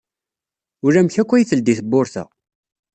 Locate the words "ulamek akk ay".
0.85-1.45